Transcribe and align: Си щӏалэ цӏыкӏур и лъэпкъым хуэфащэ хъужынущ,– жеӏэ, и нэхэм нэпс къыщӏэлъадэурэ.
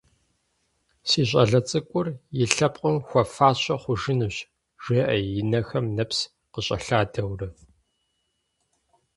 Си 1.09 1.21
щӏалэ 1.29 1.61
цӏыкӏур 1.67 2.07
и 2.41 2.43
лъэпкъым 2.53 2.97
хуэфащэ 3.07 3.75
хъужынущ,– 3.81 4.35
жеӏэ, 4.83 5.15
и 5.39 5.41
нэхэм 5.51 5.85
нэпс 5.97 6.19
къыщӏэлъадэурэ. 6.51 7.47